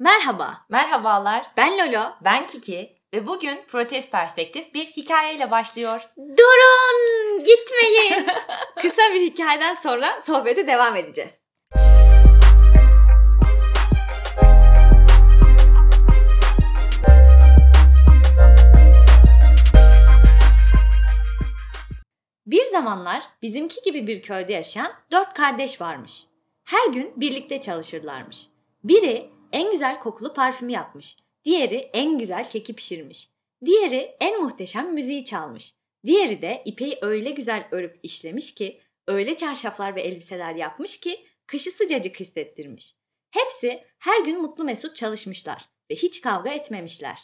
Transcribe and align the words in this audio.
Merhaba, 0.00 0.66
Merhabalar, 0.68 1.46
ben 1.56 1.78
Lolo. 1.78 2.10
ben 2.24 2.46
Kiki 2.46 2.96
ve 3.14 3.26
bugün 3.26 3.64
Protest 3.68 4.12
Perspektif 4.12 4.74
bir 4.74 4.84
hikayeyle 4.86 5.50
başlıyor. 5.50 6.08
Durun, 6.16 7.44
gitmeyin. 7.44 8.26
Kısa 8.82 9.02
bir 9.14 9.20
hikayeden 9.20 9.74
sonra 9.74 10.22
sohbete 10.26 10.66
devam 10.66 10.96
edeceğiz. 10.96 11.32
Bir 22.46 22.64
zamanlar 22.64 23.22
bizimki 23.42 23.82
gibi 23.82 24.06
bir 24.06 24.22
köyde 24.22 24.52
yaşayan 24.52 24.92
dört 25.12 25.34
kardeş 25.34 25.80
varmış. 25.80 26.26
Her 26.64 26.86
gün 26.86 27.12
birlikte 27.16 27.60
çalışırlarmış. 27.60 28.46
Biri 28.84 29.37
en 29.52 29.70
güzel 29.70 30.00
kokulu 30.00 30.32
parfümü 30.32 30.72
yapmış. 30.72 31.16
Diğeri 31.44 31.76
en 31.76 32.18
güzel 32.18 32.50
keki 32.50 32.74
pişirmiş. 32.74 33.30
Diğeri 33.64 34.16
en 34.20 34.42
muhteşem 34.42 34.94
müziği 34.94 35.24
çalmış. 35.24 35.74
Diğeri 36.06 36.42
de 36.42 36.62
ipeyi 36.64 36.98
öyle 37.02 37.30
güzel 37.30 37.68
örüp 37.70 38.00
işlemiş 38.02 38.54
ki, 38.54 38.80
öyle 39.06 39.36
çarşaflar 39.36 39.96
ve 39.96 40.02
elbiseler 40.02 40.54
yapmış 40.54 41.00
ki 41.00 41.26
kışı 41.46 41.70
sıcacık 41.70 42.20
hissettirmiş. 42.20 42.94
Hepsi 43.30 43.84
her 43.98 44.20
gün 44.24 44.42
mutlu 44.42 44.64
mesut 44.64 44.96
çalışmışlar 44.96 45.68
ve 45.90 45.94
hiç 45.94 46.20
kavga 46.20 46.50
etmemişler. 46.50 47.18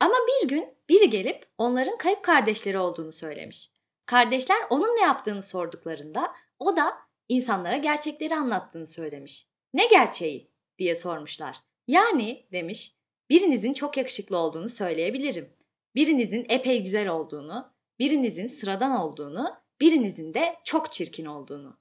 Ama 0.00 0.14
bir 0.14 0.48
gün 0.48 0.74
biri 0.88 1.10
gelip 1.10 1.46
onların 1.58 1.98
kayıp 1.98 2.22
kardeşleri 2.22 2.78
olduğunu 2.78 3.12
söylemiş. 3.12 3.70
Kardeşler 4.06 4.58
onun 4.70 4.96
ne 4.96 5.00
yaptığını 5.00 5.42
sorduklarında 5.42 6.32
o 6.58 6.76
da 6.76 6.98
insanlara 7.28 7.76
gerçekleri 7.76 8.34
anlattığını 8.34 8.86
söylemiş. 8.86 9.46
Ne 9.74 9.86
gerçeği 9.86 10.51
diye 10.78 10.94
sormuşlar. 10.94 11.56
Yani 11.88 12.46
demiş 12.52 12.94
birinizin 13.30 13.72
çok 13.72 13.96
yakışıklı 13.96 14.36
olduğunu 14.36 14.68
söyleyebilirim. 14.68 15.52
Birinizin 15.94 16.46
epey 16.48 16.82
güzel 16.82 17.08
olduğunu, 17.08 17.72
birinizin 17.98 18.46
sıradan 18.46 19.00
olduğunu, 19.00 19.54
birinizin 19.80 20.34
de 20.34 20.56
çok 20.64 20.92
çirkin 20.92 21.26
olduğunu. 21.26 21.78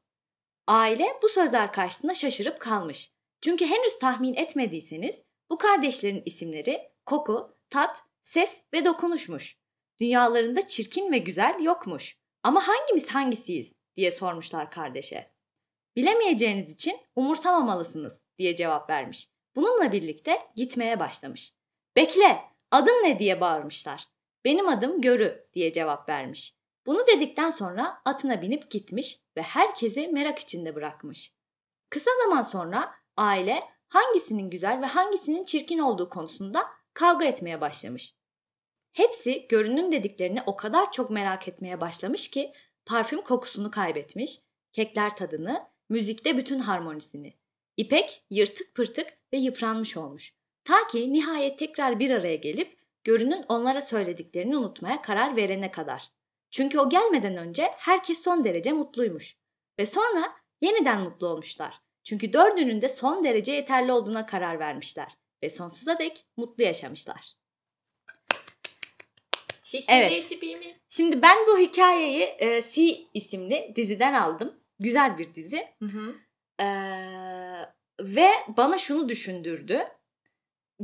Aile 0.67 1.07
bu 1.23 1.29
sözler 1.29 1.73
karşısında 1.73 2.13
şaşırıp 2.13 2.59
kalmış. 2.59 3.11
Çünkü 3.41 3.65
henüz 3.65 3.99
tahmin 3.99 4.33
etmediyseniz 4.33 5.21
bu 5.49 5.57
kardeşlerin 5.57 6.23
isimleri 6.25 6.91
koku, 7.05 7.57
tat, 7.69 8.03
ses 8.23 8.57
ve 8.73 8.85
dokunuşmuş. 8.85 9.57
Dünyalarında 9.99 10.67
çirkin 10.67 11.11
ve 11.11 11.17
güzel 11.17 11.63
yokmuş. 11.63 12.17
Ama 12.43 12.67
hangimiz 12.67 13.07
hangisiyiz 13.07 13.73
diye 13.97 14.11
sormuşlar 14.11 14.71
kardeşe. 14.71 15.31
Bilemeyeceğiniz 15.95 16.69
için 16.69 16.97
umursamamalısınız 17.15 18.20
diye 18.37 18.55
cevap 18.55 18.89
vermiş. 18.89 19.29
Bununla 19.55 19.91
birlikte 19.91 20.39
gitmeye 20.55 20.99
başlamış. 20.99 21.53
Bekle, 21.95 22.41
adın 22.71 23.03
ne 23.03 23.19
diye 23.19 23.41
bağırmışlar. 23.41 24.07
Benim 24.45 24.69
adım 24.69 25.01
Görü 25.01 25.47
diye 25.53 25.71
cevap 25.71 26.09
vermiş. 26.09 26.55
Bunu 26.85 27.07
dedikten 27.07 27.49
sonra 27.49 28.01
atına 28.05 28.41
binip 28.41 28.71
gitmiş 28.71 29.19
ve 29.37 29.41
herkesi 29.41 30.07
merak 30.07 30.39
içinde 30.39 30.75
bırakmış. 30.75 31.33
Kısa 31.89 32.11
zaman 32.23 32.41
sonra 32.41 32.93
aile 33.17 33.63
hangisinin 33.87 34.49
güzel 34.49 34.81
ve 34.81 34.85
hangisinin 34.85 35.45
çirkin 35.45 35.79
olduğu 35.79 36.09
konusunda 36.09 36.67
kavga 36.93 37.25
etmeye 37.25 37.61
başlamış. 37.61 38.15
Hepsi 38.93 39.47
görünün 39.47 39.91
dediklerini 39.91 40.41
o 40.45 40.55
kadar 40.55 40.91
çok 40.91 41.09
merak 41.09 41.47
etmeye 41.47 41.81
başlamış 41.81 42.29
ki 42.29 42.53
parfüm 42.85 43.21
kokusunu 43.21 43.71
kaybetmiş, 43.71 44.39
kekler 44.73 45.15
tadını, 45.15 45.67
müzikte 45.89 46.37
bütün 46.37 46.59
harmonisini. 46.59 47.40
İpek 47.77 48.23
yırtık 48.29 48.75
pırtık 48.75 49.07
ve 49.33 49.37
yıpranmış 49.37 49.97
olmuş. 49.97 50.33
Ta 50.63 50.87
ki 50.87 51.13
nihayet 51.13 51.59
tekrar 51.59 51.99
bir 51.99 52.09
araya 52.09 52.35
gelip 52.35 52.77
görünün 53.03 53.45
onlara 53.49 53.81
söylediklerini 53.81 54.57
unutmaya 54.57 55.01
karar 55.01 55.35
verene 55.35 55.71
kadar. 55.71 56.03
Çünkü 56.51 56.79
o 56.79 56.89
gelmeden 56.89 57.37
önce 57.37 57.71
herkes 57.77 58.23
son 58.23 58.43
derece 58.43 58.71
mutluymuş. 58.71 59.35
Ve 59.79 59.85
sonra 59.85 60.35
yeniden 60.61 61.01
mutlu 61.01 61.27
olmuşlar. 61.27 61.81
Çünkü 62.03 62.33
dördünün 62.33 62.81
de 62.81 62.89
son 62.89 63.23
derece 63.23 63.51
yeterli 63.51 63.91
olduğuna 63.91 64.25
karar 64.25 64.59
vermişler. 64.59 65.17
Ve 65.43 65.49
sonsuza 65.49 65.99
dek 65.99 66.25
mutlu 66.37 66.63
yaşamışlar. 66.63 67.33
Evet. 69.87 70.11
Evet. 70.11 70.77
Şimdi 70.89 71.21
ben 71.21 71.37
bu 71.47 71.57
hikayeyi 71.57 72.23
e, 72.39 72.61
C 72.71 73.01
isimli 73.13 73.73
diziden 73.75 74.13
aldım. 74.13 74.55
Güzel 74.79 75.17
bir 75.17 75.33
dizi. 75.33 75.67
Hı 75.79 75.85
hı. 75.85 76.15
Ee, 76.59 76.65
ve 77.99 78.29
bana 78.57 78.77
şunu 78.77 79.09
düşündürdü. 79.09 79.87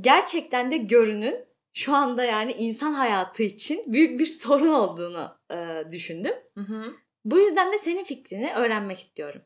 Gerçekten 0.01 0.71
de 0.71 0.77
görünün 0.77 1.45
şu 1.73 1.95
anda 1.95 2.23
yani 2.23 2.51
insan 2.51 2.93
hayatı 2.93 3.43
için 3.43 3.93
büyük 3.93 4.19
bir 4.19 4.25
sorun 4.25 4.73
olduğunu 4.73 5.37
e, 5.51 5.83
düşündüm. 5.91 6.35
Hı 6.57 6.61
hı. 6.61 6.93
Bu 7.25 7.39
yüzden 7.39 7.73
de 7.73 7.77
senin 7.77 8.03
fikrini 8.03 8.53
öğrenmek 8.53 8.99
istiyorum. 8.99 9.41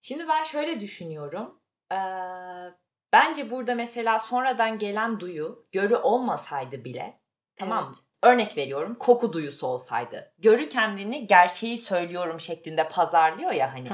Şimdi 0.00 0.28
ben 0.28 0.42
şöyle 0.42 0.80
düşünüyorum. 0.80 1.60
Ee, 1.92 1.96
bence 3.12 3.50
burada 3.50 3.74
mesela 3.74 4.18
sonradan 4.18 4.78
gelen 4.78 5.20
duyu 5.20 5.66
görü 5.72 5.96
olmasaydı 5.96 6.84
bile 6.84 7.20
tamam 7.56 7.88
mı? 7.88 7.94
Örnek 8.22 8.56
veriyorum 8.56 8.94
koku 8.94 9.32
duyusu 9.32 9.66
olsaydı. 9.66 10.32
Görü 10.38 10.68
kendini 10.68 11.26
gerçeği 11.26 11.78
söylüyorum 11.78 12.40
şeklinde 12.40 12.88
pazarlıyor 12.88 13.52
ya 13.52 13.74
hani. 13.74 13.88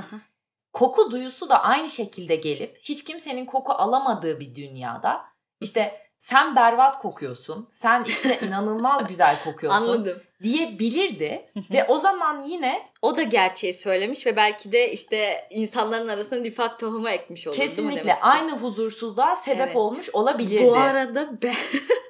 Koku 0.76 1.10
duyusu 1.10 1.48
da 1.48 1.62
aynı 1.62 1.88
şekilde 1.88 2.36
gelip 2.36 2.78
hiç 2.82 3.04
kimsenin 3.04 3.46
koku 3.46 3.72
alamadığı 3.72 4.40
bir 4.40 4.54
dünyada 4.54 5.24
işte 5.60 6.00
sen 6.18 6.56
berbat 6.56 6.98
kokuyorsun, 6.98 7.68
sen 7.72 8.04
işte 8.04 8.38
inanılmaz 8.46 9.08
güzel 9.08 9.44
kokuyorsun 9.44 9.82
Anladım. 9.82 10.22
diyebilirdi 10.42 11.50
ve 11.70 11.84
o 11.84 11.98
zaman 11.98 12.42
yine 12.42 12.82
O 13.02 13.16
da 13.16 13.22
gerçeği 13.22 13.74
söylemiş 13.74 14.26
ve 14.26 14.36
belki 14.36 14.72
de 14.72 14.92
işte 14.92 15.48
insanların 15.50 16.08
arasına 16.08 16.38
nifak 16.38 16.78
tohumu 16.78 17.08
ekmiş 17.08 17.46
mi 17.46 17.52
kesinlikle 17.52 18.14
aynı 18.14 18.58
huzursuzluğa 18.58 19.36
sebep 19.36 19.60
Evet. 19.60 19.76
olmuş 19.76 20.10
olabilirdi. 20.12 20.64
Bu 20.64 20.76
arada 20.76 21.42
ben, 21.42 21.56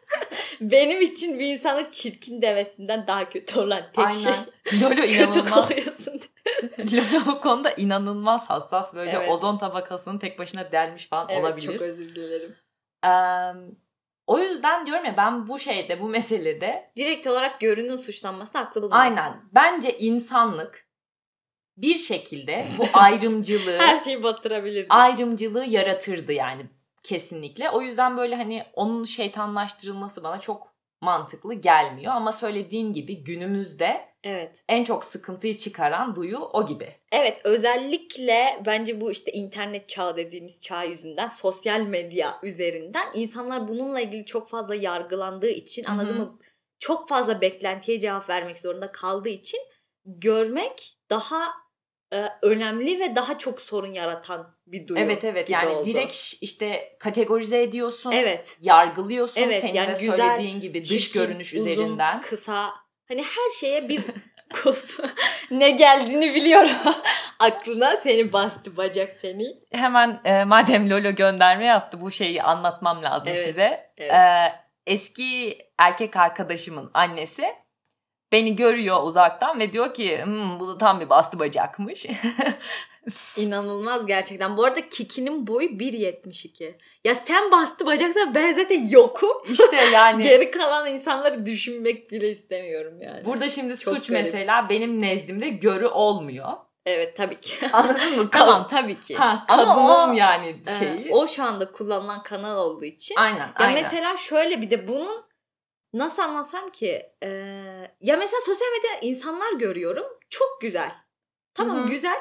benim 0.61 1.03
için 1.03 1.39
bir 1.39 1.47
insanı 1.47 1.91
çirkin 1.91 2.43
demesinden 2.43 3.07
daha 3.07 3.29
kötü 3.29 3.61
olan 3.61 3.83
tek 3.93 4.15
şey 4.15 4.33
Aynen. 4.33 4.97
Lolo 4.97 5.05
inanılmaz. 5.07 5.71
Lolo 6.93 7.33
o 7.33 7.41
konuda 7.41 7.71
inanılmaz 7.71 8.51
hassas 8.51 8.95
böyle 8.95 9.19
Evet. 9.19 9.31
ozon 9.31 9.59
tabakasını 9.59 10.19
tek 10.19 10.39
başına 10.39 10.73
delmiş 10.73 11.09
falan 11.09 11.27
Evet 11.29 11.41
olabilir. 11.43 11.73
çok 11.73 11.81
özür 11.81 12.15
dilerim. 12.15 12.57
Eee, 13.05 13.53
o 14.27 14.39
yüzden 14.39 14.87
diyorum 14.87 15.05
ya 15.05 15.17
ben 15.17 15.49
bu 15.49 15.59
şeyde 15.59 16.01
bu 16.01 16.09
meselede 16.09 16.93
Direkt 16.97 17.27
olarak 17.27 17.61
görünün 17.61 17.97
suçlanması 17.97 18.59
haklı 18.59 18.83
bulmaz. 18.83 18.99
aynen 19.01 19.33
bence 19.55 19.99
insanlık 19.99 20.87
bir 21.77 21.95
şekilde 21.99 22.65
bu 22.79 22.85
ayrımcılığı 22.99 23.79
Her 23.79 23.97
şeyi 23.99 24.23
batırabilirdi. 24.23 24.87
ayrımcılığı 24.91 25.65
yaratırdı 25.65 26.33
yani 26.33 26.63
kesinlikle. 27.03 27.71
O 27.71 27.81
yüzden 27.81 28.17
böyle 28.17 28.37
hani 28.37 28.65
onun 28.73 29.05
şeytanlaştırılması 29.05 30.23
bana 30.25 30.39
çok 30.41 30.76
mantıklı 31.01 31.55
gelmiyor 31.55 32.13
ama 32.13 32.33
söylediğin 32.33 32.93
gibi 32.93 33.25
günümüzde 33.25 34.07
Evet. 34.25 34.65
en 34.69 34.85
çok 34.85 35.05
sıkıntıyı 35.05 35.57
çıkaran 35.57 36.17
duyu 36.17 36.39
o 36.39 36.67
gibi. 36.67 36.89
Evet 37.13 37.41
özellikle 37.45 38.63
bence 38.67 39.01
bu 39.01 39.11
işte 39.11 39.33
internet 39.33 39.89
çağı 39.89 40.17
dediğimiz 40.17 40.61
çağ 40.61 40.83
yüzünden 40.83 41.27
sosyal 41.27 41.81
medya 41.81 42.37
üzerinden 42.43 43.07
insanlar 43.15 43.69
bununla 43.69 44.01
ilgili 44.01 44.25
çok 44.27 44.49
fazla 44.49 44.75
yargılandığı 44.75 45.51
için 45.51 45.85
anladın 45.85 46.19
mı? 46.19 46.39
Çok 46.79 47.09
fazla 47.09 47.41
beklentiye 47.41 48.01
cevap 48.01 48.29
vermek 48.29 48.59
zorunda 48.59 48.93
kaldığı 48.93 49.29
için 49.29 49.61
görmek 50.05 50.99
daha 51.11 51.66
önemli 52.43 53.01
ve 53.01 53.17
daha 53.17 53.39
çok 53.39 53.61
sorun 53.61 53.93
yaratan 53.93 54.55
bir 54.67 54.89
duyu. 54.89 55.01
Evet 55.01 55.25
evet 55.25 55.51
yani 55.51 55.71
oldu. 55.71 55.87
direkt 55.87 56.35
işte 56.41 56.97
kategorize 56.99 57.63
ediyorsun. 57.63 58.13
Evet. 58.13 58.57
Yargılıyorsun 58.61 59.43
Evet, 59.43 59.61
senin 59.61 59.75
yani 59.75 59.97
de 59.97 60.01
güzel, 60.01 60.17
söylediğin 60.17 60.61
gibi 60.61 60.85
dış 60.85 60.89
çirkin, 60.89 61.21
görünüş 61.21 61.55
uzun, 61.55 61.71
üzerinden. 61.71 62.21
kısa 62.21 62.71
hani 63.09 63.23
her 63.23 63.51
şeye 63.61 63.89
bir 63.89 64.01
ne 65.51 65.71
geldiğini 65.71 66.35
biliyorum. 66.35 66.71
Aklına 67.39 67.97
seni 67.97 68.33
bastı 68.33 68.77
bacak 68.77 69.13
seni. 69.23 69.47
Hemen 69.73 70.21
e, 70.25 70.45
madem 70.45 70.91
Lolo 70.91 71.15
gönderme 71.15 71.65
yaptı 71.65 72.01
bu 72.01 72.11
şeyi 72.11 72.43
anlatmam 72.43 73.03
lazım 73.03 73.29
Evet, 73.29 73.45
size. 73.45 73.91
evet. 73.97 74.13
E, 74.13 74.53
eski 74.87 75.59
erkek 75.79 76.17
arkadaşımın 76.17 76.91
annesi 76.95 77.55
beni 78.33 78.57
görüyor 78.57 79.03
uzaktan 79.03 79.61
ve 79.61 79.73
diyor 79.73 79.95
ki 79.95 80.21
"Hmm, 80.25 80.61
bu 80.61 80.69
da 80.69 80.79
tam 80.79 81.01
bir 81.01 81.11
bastı 81.11 81.39
bacakmış. 81.39 82.07
İnanılmaz 83.37 84.07
gerçekten. 84.07 84.57
Bu 84.57 84.65
arada 84.65 84.89
Kiki'nin 84.89 85.47
boyu 85.47 85.69
1.72. 85.69 86.75
Ya 87.05 87.15
sen 87.15 87.51
bastı 87.53 87.87
bacaksan 87.87 88.35
ben 88.35 88.55
zaten 88.55 88.89
yokum. 88.89 89.31
işte 89.51 89.77
yani 89.93 90.23
Geri 90.23 90.51
kalan 90.51 90.87
insanları 90.87 91.47
düşünmek 91.47 92.11
bile 92.11 92.31
istemiyorum 92.33 93.03
yani. 93.03 93.25
burada 93.25 93.49
şimdi 93.49 93.77
Çok 93.79 93.97
suç 93.97 94.09
garip. 94.09 94.25
mesela 94.25 94.69
benim 94.69 95.03
nezdimde 95.03 95.49
görü 95.49 95.87
olmuyor. 95.87 96.49
Evet 96.87 97.17
tabii 97.17 97.41
ki. 97.41 97.57
Anladın 97.73 98.17
mı? 98.17 98.29
tamam 98.33 98.69
tabii 98.71 99.01
ki. 99.01 99.15
Ha, 99.17 99.45
kadının 99.49 100.11
o- 100.11 100.13
yani 100.15 100.57
Ee, 100.69 100.75
şeyi. 100.79 101.09
o 101.11 101.27
şu 101.27 101.45
anda 101.45 101.73
kullanılan 101.73 102.23
kanal 102.23 102.57
olduğu 102.57 102.85
için. 102.85 103.15
aynen, 103.19 103.39
Ya 103.39 103.53
aynen. 103.55 103.83
mesela 103.83 104.17
şöyle 104.17 104.63
bir 104.63 104.71
de 104.71 104.89
bunun 104.89 105.25
nasıl 105.99 106.23
anlatsam 106.23 106.71
ki 106.71 107.13
Ee, 107.23 107.29
ya 108.01 108.17
mesela 108.17 108.41
sosyal 108.47 108.69
medyada 108.73 109.01
insanlar 109.01 109.53
görüyorum 109.53 110.07
çok 110.31 110.61
güzel. 110.61 110.93
Tamam 111.55 111.79
Hı 111.79 111.83
hı. 111.85 111.89
güzel 111.89 112.19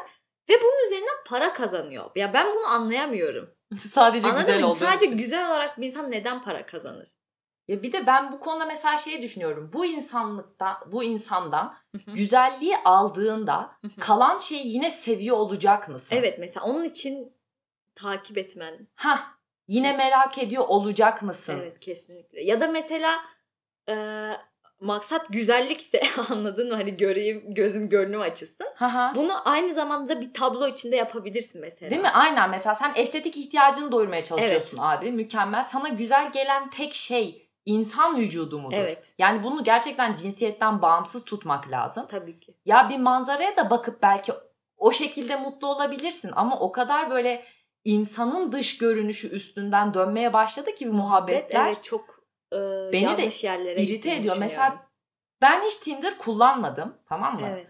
ve 0.50 0.54
bunun 0.62 0.86
üzerinden 0.86 1.16
para 1.26 1.54
kazanıyor. 1.54 2.12
Ya 2.16 2.34
ben 2.34 2.56
bunu 2.56 2.68
anlayamıyorum. 2.68 3.50
Sadece 3.80 4.28
Anladın 4.28 4.46
güzel 4.46 4.60
mı? 4.62 4.68
olduğu 4.68 4.76
Sadece 4.76 5.06
için. 5.06 5.18
güzel 5.18 5.48
olarak 5.50 5.82
bir 5.82 5.86
insan 5.88 6.12
neden 6.12 6.42
para 6.42 6.66
kazanır? 6.66 7.08
Ya 7.68 7.84
bir 7.84 7.94
de 7.94 8.08
ben 8.08 8.32
bu 8.32 8.40
konuda 8.40 8.66
mesela 8.66 8.98
şeyi 8.98 9.22
düşünüyorum. 9.22 9.70
Bu 9.74 9.86
insanlıkta, 9.86 10.80
bu 10.92 11.04
insandan 11.04 11.78
Hı 11.96 12.12
hı. 12.12 12.16
güzelliği 12.16 12.78
aldığında 12.78 13.72
Hı 13.82 13.88
hı. 13.88 14.00
kalan 14.02 14.38
şeyi 14.38 14.68
yine 14.68 14.92
seviyor 14.92 15.38
olacak 15.38 15.90
mısın? 15.90 16.16
evet 16.16 16.40
mesela 16.40 16.66
onun 16.66 16.84
için 16.84 17.34
takip 17.96 18.38
etmen. 18.38 18.88
Ha, 18.96 19.28
yine 19.68 19.94
merak 19.98 20.38
ediyor 20.38 20.64
olacak 20.68 21.22
mısın? 21.22 21.56
Evet 21.62 21.80
kesinlikle. 21.80 22.42
Ya 22.44 22.62
da 22.62 22.68
mesela 22.68 23.24
e, 23.90 23.96
maksat 24.82 25.28
güzellikse 25.30 26.02
anladın 26.30 26.68
mı? 26.68 26.76
Hani 26.76 26.98
göreyim 26.98 27.54
gözüm 27.54 27.90
gönlüm 27.90 28.22
açılsın. 28.22 28.68
Bunu 29.16 29.50
aynı 29.50 29.74
zamanda 29.74 30.22
bir 30.22 30.34
tablo 30.34 30.68
içinde 30.68 30.96
yapabilirsin 30.96 31.62
mesela. 31.62 31.92
Değil 31.92 32.02
mi? 32.02 32.10
Aynen 32.10 32.50
mesela 32.50 32.76
sen 32.76 32.92
estetik 32.96 33.38
ihtiyacını 33.38 33.92
doyurmaya 33.92 34.24
çalışıyorsun 34.24 34.78
abi. 34.82 35.12
Mükemmel. 35.12 35.64
Sana 35.64 35.88
güzel 35.90 36.32
gelen 36.32 36.70
tek 36.70 36.94
şey 36.94 37.50
insan 37.66 38.18
vücudu 38.18 38.60
mudur? 38.60 38.76
Evet. 38.78 39.14
Yani 39.20 39.44
bunu 39.44 39.64
gerçekten 39.64 40.16
cinsiyetten 40.16 40.82
bağımsız 40.82 41.26
tutmak 41.26 41.72
lazım. 41.72 42.06
Tabii 42.10 42.40
ki. 42.40 42.54
Ya 42.66 42.90
bir 42.90 42.98
manzaraya 42.98 43.58
da 43.58 43.70
bakıp 43.70 44.02
belki 44.02 44.34
o 44.78 44.92
şekilde 44.92 45.36
mutlu 45.36 45.68
olabilirsin 45.68 46.32
ama 46.36 46.60
o 46.60 46.72
kadar 46.72 47.10
böyle 47.10 47.46
insanın 47.84 48.52
dış 48.52 48.78
görünüşü 48.78 49.30
üstünden 49.30 49.94
dönmeye 49.94 50.34
başladı 50.34 50.76
ki 50.76 50.90
bu 50.90 50.94
muhabbetler. 50.94 51.68
Evet 51.68 51.84
çok 51.84 52.15
e, 52.54 52.58
Beni 52.94 53.18
de 53.18 53.22
yanlış 53.22 53.44
yerlere 53.44 53.82
irite 53.82 54.16
ediyor. 54.16 54.36
Mesela 54.40 54.88
ben 55.42 55.62
hiç 55.66 55.78
Tinder 55.78 56.18
kullanmadım 56.18 56.98
tamam 57.06 57.40
mı? 57.40 57.48
Evet. 57.52 57.68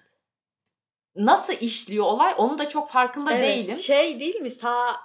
Nasıl 1.16 1.54
işliyor 1.54 2.06
olay 2.06 2.34
onu 2.38 2.58
da 2.58 2.70
çok 2.70 2.90
farkında 2.90 3.32
evet. 3.34 3.44
değilim. 3.44 3.76
Şey 3.76 4.20
değil 4.20 4.36
mi 4.36 4.50
sağ 4.50 4.96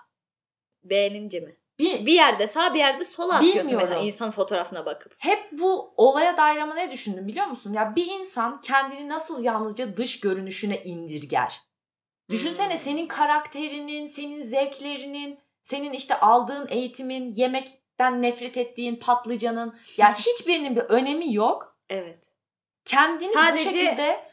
beğenince 0.85 1.41
mi? 1.41 1.57
Bir, 1.79 2.07
Bir 2.07 2.13
yerde 2.13 2.47
sağ 2.47 2.75
bir 2.75 2.79
yerde 2.79 3.05
sola 3.05 3.35
atıyorsun 3.35 3.61
Bilmiyorum. 3.61 3.87
mesela 3.89 4.07
insan 4.07 4.31
fotoğrafına 4.31 4.87
bakıp. 4.87 5.15
hep 5.19 5.53
bu 5.53 5.95
olaya 5.97 6.37
dair 6.37 6.59
ama 6.59 6.75
ne 6.75 6.91
düşündüm 6.91 7.29
biliyor 7.29 7.47
musun? 7.47 7.73
Ya 7.73 7.97
bir 7.97 8.07
insan 8.07 8.61
kendini 8.61 9.09
nasıl 9.09 9.45
yalnızca 9.45 9.97
dış 9.97 10.21
görünüşüne 10.21 10.83
indirger? 10.83 11.61
Düşünsene 12.31 12.73
Hmm. 12.73 12.79
senin 12.79 13.07
karakterinin, 13.07 14.07
senin 14.07 14.43
zevklerinin, 14.43 15.39
senin 15.63 15.93
işte 15.93 16.21
aldığın 16.21 16.69
eğitimin, 16.71 17.35
yemekten 18.01 18.23
nefret 18.23 18.57
ettiğin 18.57 18.97
patlıcanın 18.97 19.75
yani 19.97 20.15
hiçbirinin 20.19 20.77
bir 20.77 20.81
önemi 20.81 21.35
yok. 21.35 21.77
Evet. 21.89 22.19
Kendini 22.85 23.33
Sadece 23.33 23.69
bu 23.69 23.73
şekilde 23.73 24.31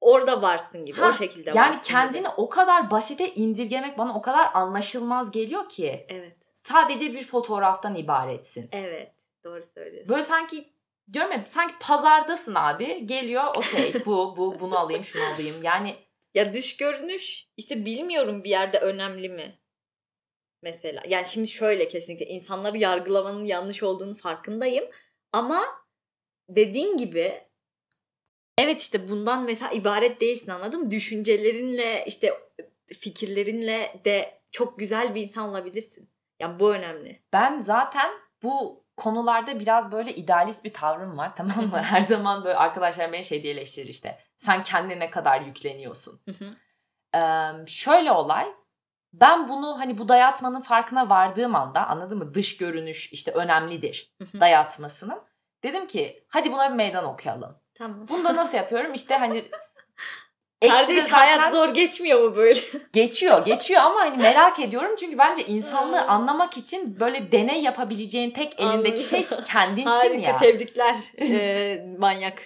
Orada 0.00 0.42
varsın 0.42 0.86
gibi 0.86 1.00
Ha, 1.00 1.08
o 1.08 1.12
şekilde 1.12 1.50
yani 1.54 1.68
varsın 1.68 1.82
kendini 1.82 2.18
gibi. 2.18 2.28
o 2.36 2.48
kadar 2.48 2.90
basite 2.90 3.34
indirgemek 3.34 3.98
bana 3.98 4.14
o 4.18 4.22
kadar 4.22 4.50
anlaşılmaz 4.54 5.30
geliyor 5.30 5.68
ki. 5.68 6.06
Evet. 6.08 6.36
Sadece 6.64 7.12
bir 7.12 7.26
fotoğraftan 7.26 7.94
ibaretsin. 7.94 8.68
Evet. 8.72 9.14
Doğru 9.44 9.62
söylüyorsun. 9.62 10.08
Böyle 10.08 10.22
sanki 10.22 10.68
diyorum 11.12 11.32
ya 11.32 11.44
sanki 11.48 11.74
pazardasın 11.80 12.54
abi. 12.54 13.06
Geliyor 13.06 13.44
okey 13.56 13.94
bu 14.06 14.36
bu 14.36 14.60
bunu 14.60 14.78
alayım 14.78 15.04
şunu 15.04 15.22
alayım. 15.34 15.62
Yani 15.62 15.96
Ya 16.34 16.54
dış 16.54 16.76
görünüş 16.76 17.48
işte 17.56 17.84
bilmiyorum 17.84 18.44
bir 18.44 18.50
yerde 18.50 18.78
önemli 18.78 19.28
mi? 19.28 19.58
Mesela 20.66 21.02
yani 21.08 21.24
şimdi 21.24 21.48
şöyle 21.48 21.88
kesinlikle 21.88 22.26
insanları 22.26 22.78
yargılamanın 22.78 23.44
yanlış 23.44 23.82
olduğunu 23.82 24.14
farkındayım 24.14 24.84
ama 25.32 25.64
dediğin 26.48 26.96
gibi 26.96 27.40
evet 28.58 28.80
işte 28.80 29.08
bundan 29.08 29.44
mesela 29.44 29.70
ibaret 29.70 30.20
değilsin 30.20 30.50
anladın 30.50 30.80
mı? 30.80 30.90
Düşüncelerinle 30.90 32.04
işte 32.06 32.32
fikirlerinle 32.86 34.00
de 34.04 34.40
çok 34.50 34.78
güzel 34.78 35.14
bir 35.14 35.22
insan 35.22 35.48
olabilirsin. 35.48 36.10
Yani 36.40 36.60
bu 36.60 36.74
önemli. 36.74 37.22
ben 37.32 37.58
zaten 37.58 38.10
bu 38.42 38.84
konularda 38.96 39.60
biraz 39.60 39.92
böyle 39.92 40.14
idealist 40.14 40.64
bir 40.64 40.72
tavrım 40.72 41.18
var 41.18 41.32
tamam 41.36 41.70
mı? 41.70 41.82
Her 41.82 42.00
zaman 42.00 42.44
böyle 42.44 42.56
arkadaşlar 42.56 43.12
beni 43.12 43.24
şey 43.24 43.42
diye 43.42 43.52
eleştirir 43.52 43.88
işte. 43.88 44.18
Sen 44.36 44.62
kendine 44.62 44.98
ne 44.98 45.10
kadar 45.10 45.40
yükleniyorsun. 45.40 46.20
Ee, 47.14 47.50
şöyle 47.66 48.12
olay. 48.12 48.46
Ben 49.20 49.48
bunu 49.48 49.78
hani 49.78 49.98
bu 49.98 50.08
dayatmanın 50.08 50.60
farkına 50.60 51.10
vardığım 51.10 51.54
anda 51.54 51.86
anladın 51.86 52.18
mı? 52.18 52.34
Dış 52.34 52.56
görünüş 52.56 53.12
işte 53.12 53.30
önemlidir 53.30 54.12
dayatmasının. 54.40 55.18
Dedim 55.62 55.86
ki 55.86 56.24
hadi 56.28 56.52
buna 56.52 56.70
bir 56.70 56.76
meydan 56.76 57.04
okuyalım. 57.04 57.58
tamam. 57.74 58.08
Bunu 58.08 58.24
da 58.24 58.36
nasıl 58.36 58.56
yapıyorum? 58.56 58.94
İşte 58.94 59.16
hani 59.16 59.44
Kardeş 60.68 61.04
zaten 61.04 61.16
hayat 61.16 61.52
zor 61.52 61.68
geçmiyor 61.68 62.20
mu 62.20 62.36
böyle? 62.36 62.60
geçiyor 62.92 63.44
geçiyor 63.44 63.80
ama 63.80 64.00
hani 64.00 64.16
merak 64.16 64.60
ediyorum 64.60 64.96
çünkü 65.00 65.18
bence 65.18 65.46
insanlığı 65.46 66.02
anlamak 66.02 66.56
için 66.56 67.00
böyle 67.00 67.32
deney 67.32 67.62
yapabileceğin 67.62 68.30
tek 68.30 68.60
elindeki 68.60 69.02
şey 69.02 69.26
kendinsin 69.46 69.90
Harika 69.90 70.30
ya. 70.30 70.38
tebrikler 70.38 70.96
ee, 71.20 71.86
manyak. 71.98 72.42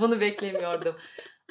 Bunu 0.00 0.20
beklemiyordum. 0.20 0.96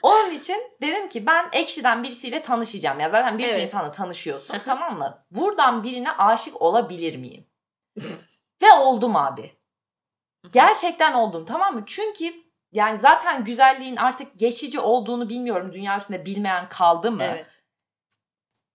Onun 0.03 0.31
için 0.31 0.71
dedim 0.81 1.09
ki 1.09 1.25
ben 1.25 1.49
Ekşi'den 1.53 2.03
birisiyle 2.03 2.41
tanışacağım. 2.43 2.99
Ya 2.99 3.09
zaten 3.09 3.37
bir 3.37 3.47
sürü 3.47 3.55
Evet. 3.57 3.67
insanla 3.67 3.91
tanışıyorsun 3.91 4.55
tamam 4.65 4.97
mı? 4.97 5.25
Buradan 5.31 5.83
birine 5.83 6.11
aşık 6.11 6.61
olabilir 6.61 7.15
miyim? 7.15 7.47
Ve 8.61 8.71
oldum 8.79 9.15
abi. 9.15 9.57
Gerçekten 10.53 11.13
oldum 11.13 11.45
tamam 11.45 11.73
mı? 11.73 11.83
Çünkü 11.87 12.33
yani 12.71 12.97
zaten 12.97 13.43
güzelliğin 13.43 13.95
artık 13.95 14.39
geçici 14.39 14.79
olduğunu 14.79 15.29
bilmiyorum. 15.29 15.73
Dünya 15.73 15.97
üstünde 15.97 16.25
bilmeyen 16.25 16.69
kaldı 16.69 17.11
mı? 17.11 17.23
Evet. 17.23 17.63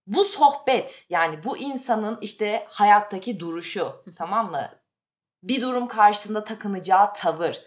Bu 0.07 0.23
sohbet 0.23 1.05
yani 1.09 1.43
bu 1.43 1.57
insanın 1.57 2.17
işte 2.21 2.67
hayattaki 2.69 3.39
duruşu 3.39 4.03
tamam 4.17 4.51
mı? 4.51 4.69
Bir 5.43 5.61
durum 5.61 5.87
karşısında 5.87 6.43
takınacağı 6.43 7.13
tavır. 7.13 7.61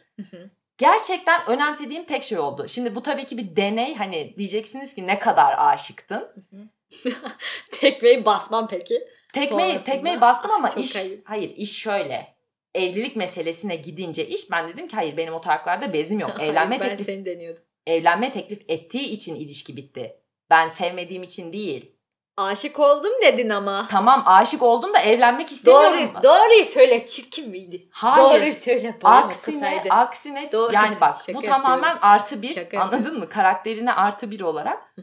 Gerçekten 0.79 1.47
önemsediğim 1.49 2.05
tek 2.05 2.23
şey 2.23 2.39
oldu. 2.39 2.69
Şimdi 2.69 2.95
bu 2.95 3.03
tabii 3.03 3.27
ki 3.27 3.39
bir 3.39 3.57
deney. 3.57 3.95
Hani 3.95 4.35
diyeceksiniz 4.39 4.95
ki 4.95 5.07
ne 5.07 5.19
kadar 5.19 5.55
aşıktın. 5.59 6.29
Tekmeyi 7.73 8.25
basmam 8.25 8.69
peki. 8.69 9.09
Tekmeyi 9.33 9.71
Sonrasında- 9.73 9.85
tekmeyi 9.85 10.21
bastım 10.21 10.51
ama 10.51 10.71
Çok 10.75 10.85
iş 10.85 10.97
ayıp. 10.97 11.29
hayır 11.31 11.57
iş 11.57 11.79
şöyle. 11.79 12.35
Evlilik 12.75 13.17
meselesine 13.17 13.77
gidince 13.77 14.27
iş 14.27 14.51
ben 14.51 14.69
dedim 14.69 14.89
ki 14.89 14.97
hayır 14.97 15.17
benim 15.17 15.35
o 15.35 15.41
taraklarda 15.41 15.93
bezim 15.93 16.19
yok. 16.19 16.31
Evlenme 16.41 16.81
ben 16.81 16.89
teklif 16.89 17.07
seni 17.07 17.25
deniyordum. 17.25 17.63
evlenme 17.87 18.33
teklif 18.33 18.63
ettiği 18.69 19.11
için 19.11 19.35
ilişki 19.35 19.77
bitti. 19.77 20.17
Ben 20.51 20.69
sevmediğim 20.69 21.23
için 21.23 21.53
değil. 21.53 21.93
Aşık 22.37 22.81
oldum 22.81 23.13
dedin 23.23 23.49
ama. 23.49 23.89
Tamam 23.91 24.23
aşık 24.27 24.63
oldum 24.63 24.95
da 24.95 24.99
evlenmek 24.99 25.51
istemiyorum. 25.53 26.11
Doğru, 26.15 26.23
doğruyu 26.23 26.65
söyle 26.65 27.07
çirkin 27.07 27.51
miydi? 27.51 27.89
Hayır. 27.93 28.17
Doğruyu 28.41 28.53
söyle 28.53 28.99
Aksine, 29.03 29.61
kısaydı. 29.61 29.89
aksine 29.95 30.53
Doğru. 30.53 30.73
yani 30.75 31.01
bak 31.01 31.17
Şaka 31.27 31.39
bu 31.39 31.43
tamamen 31.43 31.75
yapıyorum. 31.89 31.99
artı 32.03 32.43
bir 32.43 32.55
Şaka 32.55 32.81
anladın 32.81 32.97
yapıyorum. 32.97 33.21
mı? 33.21 33.29
Karakterine 33.29 33.93
artı 33.93 34.31
bir 34.31 34.41
olarak 34.41 34.95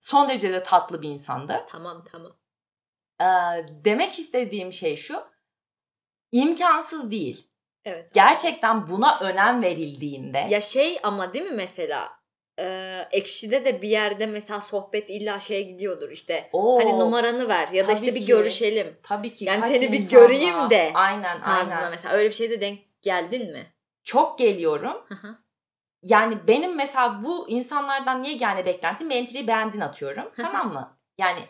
son 0.00 0.28
derece 0.28 0.52
de 0.52 0.62
tatlı 0.62 1.02
bir 1.02 1.08
insandı. 1.08 1.64
tamam 1.68 2.04
tamam. 2.12 2.32
Ee, 3.20 3.24
demek 3.84 4.18
istediğim 4.18 4.72
şey 4.72 4.96
şu. 4.96 5.24
imkansız 6.32 7.10
değil. 7.10 7.48
Evet. 7.84 8.14
Gerçekten 8.14 8.88
buna 8.88 9.18
önem 9.20 9.62
verildiğinde 9.62 10.46
Ya 10.50 10.60
şey 10.60 11.00
ama 11.02 11.32
değil 11.32 11.44
mi 11.44 11.56
mesela? 11.56 12.21
E, 12.58 12.98
ekşide 13.12 13.64
de 13.64 13.82
bir 13.82 13.88
yerde 13.88 14.26
mesela 14.26 14.60
sohbet 14.60 15.10
illa 15.10 15.38
şeye 15.38 15.62
gidiyordur 15.62 16.10
işte. 16.10 16.48
o 16.52 16.78
Hani 16.80 16.98
numaranı 16.98 17.48
ver 17.48 17.68
ya 17.72 17.88
da 17.88 17.92
işte 17.92 18.14
bir 18.14 18.20
ki. 18.20 18.26
görüşelim 18.26 18.96
tabii 19.02 19.32
ki 19.32 19.44
Yani 19.44 19.60
kaç 19.60 19.76
seni 19.76 19.92
bir 19.92 20.08
göreyim 20.08 20.70
de 20.70 20.90
aynen 20.94 21.40
aynen. 21.40 21.90
mesela. 21.90 22.14
Öyle 22.14 22.28
bir 22.28 22.34
şeyde 22.34 22.60
denk 22.60 22.78
geldin 23.02 23.52
mi? 23.52 23.66
Çok 24.04 24.38
geliyorum. 24.38 25.04
Hı 25.08 25.14
hı. 25.14 25.36
Yani 26.02 26.38
benim 26.48 26.76
mesela 26.76 27.20
bu 27.24 27.48
insanlardan 27.50 28.22
niye 28.22 28.36
yani 28.40 28.66
beklentim? 28.66 29.10
Bir 29.10 29.14
entry'yi 29.16 29.46
beğendin 29.46 29.80
atıyorum. 29.80 30.24
Hı. 30.24 30.42
tamam 30.42 30.72
mı? 30.72 30.98
Yani 31.18 31.40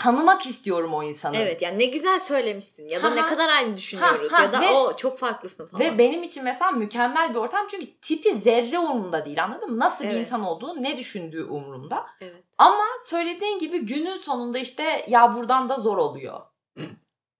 tanımak 0.00 0.46
istiyorum 0.46 0.94
o 0.94 1.02
insanı. 1.02 1.36
Evet 1.36 1.62
yani 1.62 1.78
ne 1.78 1.84
güzel 1.84 2.20
söylemişsin 2.20 2.88
ya 2.88 3.02
da 3.02 3.10
ne 3.10 3.20
Ha 3.20 3.26
ha. 3.26 3.30
kadar 3.30 3.48
aynı 3.48 3.76
düşünüyoruz 3.76 4.32
Ha 4.32 4.38
ha 4.38 4.42
ya 4.42 4.52
da 4.52 4.60
ve- 4.60 4.68
o 4.68 4.96
çok 4.96 5.18
farklısın 5.18 5.66
falan. 5.66 5.84
Ve 5.84 5.98
benim 5.98 6.22
için 6.22 6.44
mesela 6.44 6.70
mükemmel 6.70 7.30
bir 7.30 7.34
ortam 7.34 7.66
çünkü 7.70 8.00
tipi 8.00 8.34
zerre 8.34 8.78
umurumda 8.78 9.24
değil 9.24 9.44
anladın 9.44 9.70
mı? 9.70 9.78
Nasıl 9.78 10.04
bir 10.04 10.08
Evet. 10.10 10.18
insan 10.26 10.44
olduğu, 10.44 10.82
ne 10.82 10.96
düşündüğü 10.96 11.44
umurumda. 11.44 12.06
Evet. 12.20 12.44
Ama 12.58 12.84
söylediğin 13.06 13.58
gibi 13.58 13.78
günün 13.78 14.16
sonunda 14.16 14.58
işte 14.58 15.04
ya 15.08 15.34
buradan 15.34 15.68
da 15.68 15.76
zor 15.76 15.96
oluyor. 15.98 16.40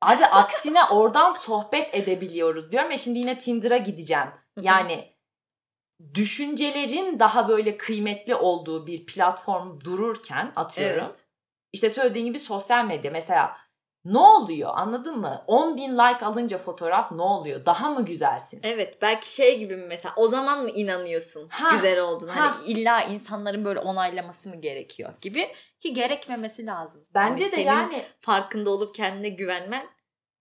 Abi 0.02 0.26
aksine 0.26 0.84
oradan 0.84 1.30
sohbet 1.30 1.94
edebiliyoruz 1.94 2.72
diyorum 2.72 2.90
ya 2.90 2.98
şimdi 2.98 3.18
yine 3.18 3.38
Tinder'a 3.38 3.76
gideceğim. 3.76 4.28
Yani 4.60 5.12
düşüncelerin 6.14 7.18
daha 7.18 7.48
böyle 7.48 7.76
kıymetli 7.76 8.34
olduğu 8.34 8.86
bir 8.86 9.06
platform 9.06 9.80
dururken 9.84 10.52
atıyorum. 10.56 11.04
Evet. 11.06 11.24
İşte 11.72 11.90
söylediğin 11.90 12.26
gibi 12.26 12.38
sosyal 12.38 12.84
medya 12.84 13.10
mesela 13.10 13.56
ne 14.04 14.18
oluyor 14.18 14.70
anladın 14.74 15.18
mı? 15.18 15.44
10 15.46 15.76
bin 15.76 15.92
like 15.92 16.26
alınca 16.26 16.58
fotoğraf 16.58 17.12
ne 17.12 17.22
oluyor? 17.22 17.66
Daha 17.66 17.90
mı 17.90 18.04
güzelsin? 18.04 18.60
Evet 18.62 18.98
belki 19.02 19.34
şey 19.34 19.58
gibi 19.58 19.76
mi 19.76 19.86
mesela 19.86 20.14
o 20.16 20.26
zaman 20.26 20.62
mı 20.62 20.70
inanıyorsun 20.70 21.48
Ha, 21.48 21.70
güzel 21.70 22.00
olduğunu? 22.00 22.30
ha. 22.30 22.40
Hani 22.40 22.66
illa 22.66 23.02
insanların 23.02 23.64
böyle 23.64 23.80
onaylaması 23.80 24.48
mı 24.48 24.56
gerekiyor 24.56 25.12
gibi 25.20 25.48
ki 25.80 25.94
gerekmemesi 25.94 26.66
lazım. 26.66 27.04
Bence 27.14 27.44
Hani 27.44 27.56
de 27.56 27.60
yani 27.60 28.04
farkında 28.20 28.70
olup 28.70 28.94
kendine 28.94 29.28
güvenmen 29.28 29.86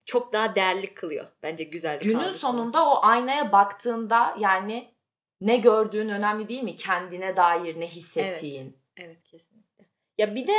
çok 0.05 0.33
daha 0.33 0.55
değerli 0.55 0.93
kılıyor. 0.93 1.25
Bence 1.43 1.63
güzel 1.63 1.99
bir 1.99 2.05
günün 2.05 2.17
kavgası. 2.19 2.39
sonunda 2.39 2.89
o 2.89 2.99
aynaya 3.01 3.51
baktığında 3.51 4.35
yani 4.39 4.93
ne 5.41 5.57
gördüğün 5.57 6.09
önemli 6.09 6.47
değil 6.49 6.63
mi? 6.63 6.75
Kendine 6.75 7.37
dair 7.37 7.79
ne 7.79 7.87
hissettiğin. 7.87 8.77
Evet 8.97 9.23
kesinlikle. 9.23 9.85
Ya 10.17 10.35
bir 10.35 10.47
de 10.47 10.57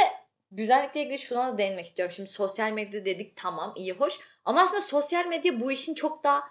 güzellikle 0.51 1.03
ilgili 1.03 1.19
şuna 1.19 1.53
da 1.53 1.59
değinmek 1.59 1.85
istiyorum. 1.85 2.13
Şimdi 2.17 2.31
sosyal 2.31 2.73
medya 2.73 3.05
dedik 3.05 3.37
tamam 3.37 3.73
iyi 3.77 3.93
hoş 3.93 4.19
ama 4.45 4.61
aslında 4.61 4.81
sosyal 4.81 5.27
medya 5.27 5.61
bu 5.61 5.73
işin 5.73 5.95
çok 5.95 6.25
daha 6.25 6.43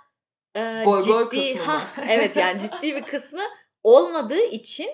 e, 0.56 0.84
Goy 0.86 1.02
ciddi 1.02 1.54
kısmı 1.54 1.64
ha 1.64 1.82
evet 2.10 2.36
yani 2.36 2.60
ciddi 2.60 2.96
bir 2.96 3.04
kısmı 3.06 3.44
olmadığı 3.84 4.44
için 4.44 4.90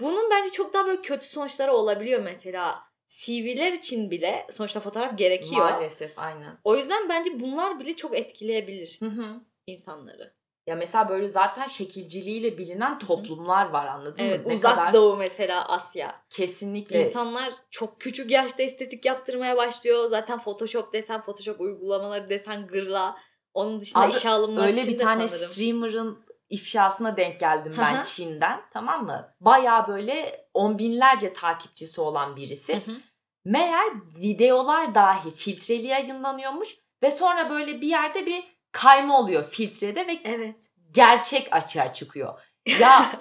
bunun 0.00 0.30
bence 0.30 0.50
çok 0.50 0.74
daha 0.74 0.86
böyle 0.86 1.00
kötü 1.00 1.26
sonuçları 1.26 1.72
olabiliyor 1.72 2.22
mesela. 2.22 2.90
CV'ler 3.08 3.72
için 3.72 4.10
bile 4.10 4.46
sonuçta 4.50 4.80
fotoğraf 4.80 5.18
gerekiyor. 5.18 5.70
Maalesef 5.70 6.18
aynen. 6.18 6.58
O 6.64 6.76
yüzden 6.76 7.08
bence 7.08 7.40
bunlar 7.40 7.80
bile 7.80 7.96
çok 7.96 8.18
etkileyebilir 8.18 8.96
Hı 9.00 9.06
hı. 9.06 9.40
insanları. 9.66 10.34
Ya 10.70 10.76
mesela 10.76 11.08
böyle 11.08 11.28
zaten 11.28 11.66
şekilciliğiyle 11.66 12.58
bilinen 12.58 12.98
toplumlar 12.98 13.70
var 13.70 13.86
anladın 13.86 14.22
Evet 14.22 14.46
mı? 14.46 14.52
Ne 14.52 14.56
uzak 14.56 14.76
kadar 14.76 14.92
doğu 14.92 15.16
mesela 15.16 15.68
Asya. 15.68 16.22
kesinlikle 16.30 17.06
İnsanlar 17.06 17.52
çok 17.70 18.00
küçük 18.00 18.30
yaşta 18.30 18.62
estetik 18.62 19.04
yaptırmaya 19.04 19.56
başlıyor. 19.56 20.08
Zaten 20.08 20.38
Photoshop 20.38 20.92
desen, 20.92 21.20
Photoshop 21.22 21.60
uygulamaları 21.60 22.30
desen 22.30 22.66
gırla. 22.66 23.16
Onun 23.54 23.80
dışında 23.80 24.02
Abi, 24.02 24.10
işe 24.10 24.28
alımlar 24.30 24.66
öyle 24.66 24.80
için 24.80 24.92
bir 24.94 24.98
de 24.98 25.02
tane 25.02 25.28
sanırım. 25.28 25.48
streamer'ın 25.48 26.24
ifşasına 26.48 27.16
denk 27.16 27.40
geldim 27.40 27.74
ben 27.78 27.98
hı. 27.98 28.02
Çin'den 28.02 28.60
tamam 28.72 29.04
mı? 29.04 29.34
Baya 29.40 29.88
böyle 29.88 30.46
on 30.54 30.78
binlerce 30.78 31.32
takipçisi 31.32 32.00
olan 32.00 32.36
birisi. 32.36 32.74
Hı 32.74 32.90
hı. 32.90 32.96
Meğer 33.44 33.86
videolar 34.20 34.94
dahi 34.94 35.30
filtreli 35.30 35.86
yayınlanıyormuş 35.86 36.76
ve 37.02 37.10
sonra 37.10 37.50
böyle 37.50 37.80
bir 37.80 37.88
yerde 37.88 38.26
bir 38.26 38.59
kayma 38.72 39.18
oluyor 39.18 39.44
filtrede 39.44 40.06
ve 40.06 40.20
evet. 40.24 40.54
gerçek 40.90 41.48
açığa 41.52 41.92
çıkıyor. 41.92 42.40
Ya 42.80 43.12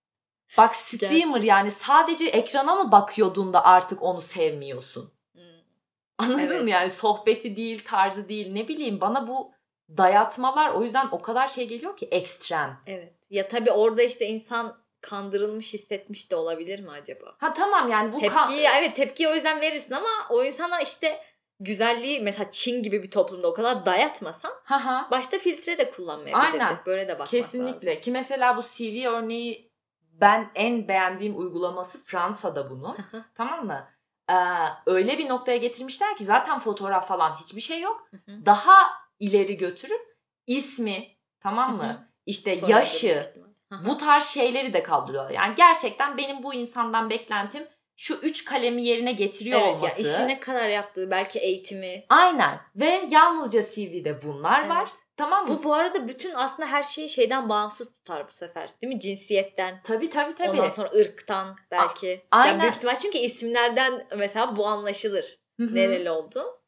bak 0.58 0.76
streamer 0.76 1.42
yani 1.42 1.70
sadece 1.70 2.26
ekrana 2.26 2.74
mı 2.74 2.92
bakıyordun 2.92 3.52
da 3.52 3.64
artık 3.64 4.02
onu 4.02 4.20
sevmiyorsun? 4.20 5.12
Hmm. 5.32 5.42
Anladın 6.18 6.38
Evet. 6.38 6.62
mı? 6.62 6.70
Yani 6.70 6.90
sohbeti 6.90 7.56
değil, 7.56 7.84
tarzı 7.84 8.28
değil. 8.28 8.52
Ne 8.52 8.68
bileyim 8.68 9.00
bana 9.00 9.28
bu 9.28 9.52
dayatmalar 9.96 10.70
o 10.70 10.84
yüzden 10.84 11.08
o 11.12 11.22
kadar 11.22 11.48
şey 11.48 11.68
geliyor 11.68 11.96
ki 11.96 12.08
ekstrem. 12.10 12.80
Evet. 12.86 13.14
Ya 13.30 13.48
tabii 13.48 13.70
orada 13.70 14.02
işte 14.02 14.26
insan 14.26 14.84
kandırılmış 15.00 15.74
hissetmiş 15.74 16.30
de 16.30 16.36
olabilir 16.36 16.80
mi 16.80 16.90
acaba? 16.90 17.36
Ha 17.38 17.52
tamam 17.52 17.90
yani 17.90 18.12
bu 18.12 18.20
kan- 18.20 18.48
Tepkiyi 18.48 18.68
evet 18.78 18.96
tepkiyi 18.96 19.28
o 19.28 19.34
yüzden 19.34 19.60
verirsin 19.60 19.94
ama 19.94 20.08
o 20.30 20.44
insana 20.44 20.80
işte 20.80 21.20
güzelliği 21.60 22.20
mesela 22.20 22.50
Çin 22.50 22.82
gibi 22.82 23.02
bir 23.02 23.10
toplumda 23.10 23.48
o 23.48 23.54
kadar 23.54 23.86
dayatmasan 23.86 24.52
Ha 24.64 24.84
ha. 24.84 25.08
başta 25.10 25.38
filtre 25.38 25.78
de 25.78 25.90
kullanmayabilirdik. 25.90 26.60
Aynen. 26.62 26.78
Böyle 26.86 27.08
de 27.08 27.12
bakmak 27.12 27.28
Kesinlikle. 27.28 27.88
lazım. 27.90 28.00
Ki 28.02 28.10
mesela 28.10 28.56
bu 28.56 28.62
CV 28.62 29.06
örneği 29.06 29.72
ben 30.12 30.50
en 30.54 30.88
beğendiğim 30.88 31.38
uygulaması 31.38 32.04
Fransa'da 32.04 32.70
bunu. 32.70 32.96
tamam 33.34 33.66
mı? 33.66 33.88
Ee, 34.30 34.34
öyle 34.86 35.18
bir 35.18 35.28
noktaya 35.28 35.56
getirmişler 35.56 36.16
ki 36.16 36.24
zaten 36.24 36.58
fotoğraf 36.58 37.08
falan 37.08 37.34
hiçbir 37.34 37.60
şey 37.60 37.80
yok. 37.80 38.08
Daha 38.28 38.76
ileri 39.20 39.56
götürüp 39.56 40.16
ismi 40.46 41.06
tamam 41.40 41.76
mı? 41.76 42.08
İşte 42.26 42.56
Soyadı 42.56 42.70
yaşı 42.70 43.32
bu 43.86 43.96
tarz 43.96 44.24
şeyleri 44.24 44.72
de 44.72 44.82
kaldırıyorlar. 44.82 45.30
Yani 45.30 45.54
gerçekten 45.54 46.16
benim 46.16 46.42
bu 46.42 46.54
insandan 46.54 47.10
beklentim 47.10 47.66
şu 47.96 48.14
üç 48.14 48.44
kalemi 48.44 48.82
yerine 48.82 49.12
getiriyor 49.12 49.60
evet 49.60 49.76
olması. 49.76 50.02
ya 50.02 50.08
işi 50.08 50.28
ne 50.28 50.40
kadar 50.40 50.68
yaptığı 50.68 51.10
belki 51.10 51.38
eğitimi. 51.38 52.04
Aynen. 52.08 52.60
Ve 52.76 53.08
yalnızca 53.10 53.62
CV'de 53.62 54.22
bunlar 54.22 54.68
var. 54.68 54.88
Evet. 54.90 55.04
Tamam 55.16 55.48
mı? 55.48 55.58
Bu 55.58 55.64
bu 55.64 55.74
arada 55.74 56.08
bütün 56.08 56.34
aslında 56.34 56.68
her 56.68 56.82
şeyi 56.82 57.08
şeyden 57.08 57.48
bağımsız 57.48 57.92
tutar 57.92 58.28
bu 58.28 58.32
sefer. 58.32 58.70
Değil 58.82 58.94
mi? 58.94 59.00
Cinsiyetten. 59.00 59.80
Tabii 59.84 60.10
tabii 60.10 60.34
tabii. 60.34 60.50
Ondan 60.50 60.68
sonra 60.68 60.90
ırktan 60.90 61.56
belki. 61.70 62.26
aynen. 62.30 62.52
Yani 62.52 62.62
büyük 62.62 62.76
ihtimal 62.76 62.98
çünkü 62.98 63.18
isimlerden 63.18 64.06
mesela 64.16 64.56
bu 64.56 64.66
anlaşılır. 64.66 65.26
Hı 65.60 65.66
hı. 65.66 65.74
Nereli 65.74 66.10
oldu. 66.10 66.60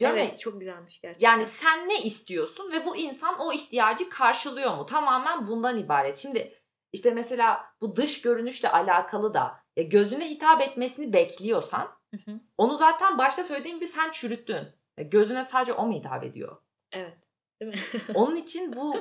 Değil 0.00 0.12
mi? 0.12 0.20
evet 0.20 0.38
çok 0.38 0.60
güzelmiş 0.60 1.00
gerçekten. 1.00 1.30
Yani 1.30 1.46
sen 1.46 1.88
ne 1.88 2.02
istiyorsun 2.02 2.72
ve 2.72 2.86
bu 2.86 2.96
insan 2.96 3.38
o 3.40 3.52
ihtiyacı 3.52 4.08
karşılıyor 4.08 4.76
mu? 4.76 4.86
Tamamen 4.86 5.48
bundan 5.48 5.78
ibaret. 5.78 6.16
Şimdi 6.16 6.54
işte 6.92 7.10
mesela 7.10 7.64
bu 7.80 7.96
dış 7.96 8.20
görünüşle 8.20 8.68
alakalı 8.68 9.34
da 9.34 9.60
ya 9.78 9.84
gözüne 9.84 10.30
hitap 10.30 10.62
etmesini 10.62 11.12
bekliyorsan 11.12 11.88
Hı 12.14 12.30
hı. 12.30 12.40
onu 12.58 12.74
zaten 12.76 13.18
başta 13.18 13.44
söylediğim 13.44 13.76
gibi 13.76 13.86
sen 13.86 14.10
çürüttün. 14.10 14.68
Ya 14.98 15.04
gözüne 15.04 15.42
sadece 15.42 15.72
o 15.72 15.86
mu 15.86 15.92
hitap 15.92 16.24
ediyor? 16.24 16.56
evet. 16.92 17.18
Değil 17.62 17.74
mi? 17.74 17.80
Onun 18.14 18.36
için 18.36 18.76
bu 18.76 18.96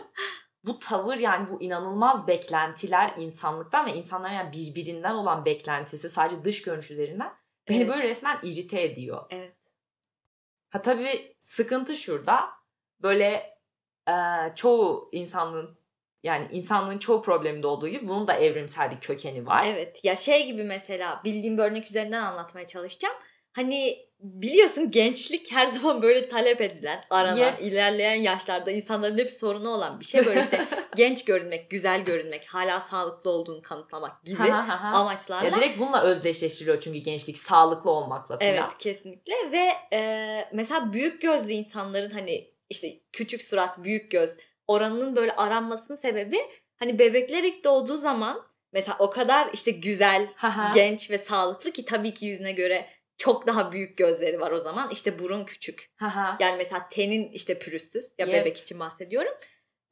bu 0.63 0.79
tavır 0.79 1.17
yani 1.19 1.49
bu 1.49 1.61
inanılmaz 1.61 2.27
beklentiler 2.27 3.13
insanlıktan 3.17 3.85
ve 3.85 3.93
insanların 3.93 4.33
yani 4.33 4.51
birbirinden 4.53 5.13
olan 5.15 5.45
beklentisi 5.45 6.09
sadece 6.09 6.43
dış 6.43 6.61
görünüş 6.61 6.91
üzerinden 6.91 7.33
beni 7.69 7.77
Evet. 7.83 7.89
böyle 7.89 8.07
resmen 8.07 8.39
irite 8.43 8.81
ediyor. 8.81 9.25
Evet. 9.29 9.57
Ha 10.69 10.81
tabii 10.81 11.35
sıkıntı 11.39 11.95
şurada. 11.95 12.49
Böyle 13.01 13.57
e, 14.09 14.15
çoğu 14.55 15.09
insanlığın 15.11 15.76
yani 16.23 16.47
insanlığın 16.51 16.97
çoğu 16.97 17.21
probleminde 17.21 17.67
olduğu 17.67 17.87
gibi 17.87 18.07
bunun 18.07 18.27
da 18.27 18.33
evrimsel 18.33 18.91
bir 18.91 18.99
kökeni 18.99 19.45
var. 19.45 19.65
Evet. 19.67 19.99
Ya 20.03 20.15
şey 20.15 20.45
gibi 20.45 20.63
mesela 20.63 21.21
bildiğim 21.23 21.57
bir 21.57 21.63
örnek 21.63 21.89
üzerinden 21.89 22.21
anlatmaya 22.21 22.67
çalışacağım. 22.67 23.15
Hani 23.53 24.07
biliyorsun 24.19 24.91
gençlik 24.91 25.51
her 25.51 25.65
zaman 25.65 26.01
böyle 26.01 26.29
talep 26.29 26.61
edilen, 26.61 27.03
aranan, 27.09 27.37
Yep. 27.37 27.61
ilerleyen 27.61 28.15
yaşlarda 28.15 28.71
insanların 28.71 29.17
hep 29.17 29.31
sorunu 29.31 29.69
olan 29.69 29.99
bir 29.99 30.05
şey. 30.05 30.25
Böyle 30.25 30.39
işte 30.39 30.67
genç 30.95 31.25
görünmek, 31.25 31.69
güzel 31.69 32.01
görünmek, 32.01 32.45
hala 32.47 32.79
sağlıklı 32.79 33.31
olduğunu 33.31 33.61
kanıtlamak 33.61 34.23
gibi 34.23 34.43
amaçlarla. 34.53 35.45
Ya 35.49 35.55
direkt 35.55 35.79
bununla 35.79 36.01
özdeşleştiriliyor 36.01 36.79
çünkü 36.79 36.99
gençlik 36.99 37.37
sağlıklı 37.37 37.91
olmakla 37.91 38.37
falan. 38.39 38.51
Evet 38.51 38.77
kesinlikle 38.79 39.33
ve 39.51 39.97
e, 39.97 40.49
mesela 40.53 40.93
büyük 40.93 41.21
gözlü 41.21 41.51
insanların 41.53 42.09
hani 42.09 42.51
işte 42.69 42.87
küçük 43.13 43.41
surat 43.41 43.83
büyük 43.83 44.11
göz 44.11 44.29
oranının 44.67 45.15
böyle 45.15 45.35
aranmasının 45.35 45.97
sebebi 45.97 46.37
hani 46.79 46.99
bebekler 46.99 47.43
ilk 47.43 47.63
doğduğu 47.63 47.97
zaman 47.97 48.41
mesela 48.73 48.95
o 48.99 49.09
kadar 49.09 49.49
işte 49.53 49.71
güzel, 49.71 50.29
genç 50.73 51.11
ve 51.11 51.17
sağlıklı 51.17 51.71
ki 51.71 51.85
tabii 51.85 52.13
ki 52.13 52.25
yüzüne 52.25 52.51
göre 52.51 52.85
çok 53.17 53.47
daha 53.47 53.71
büyük 53.71 53.97
gözleri 53.97 54.39
var 54.39 54.51
o 54.51 54.59
zaman. 54.59 54.89
İşte 54.91 55.19
burun 55.19 55.45
küçük. 55.45 55.91
Yani 56.39 56.57
mesela 56.57 56.89
tenin 56.91 57.31
işte 57.31 57.59
pürüzsüz. 57.59 58.05
Ya 58.17 58.25
Yep. 58.25 58.33
bebek 58.35 58.57
için 58.57 58.79
bahsediyorum. 58.79 59.33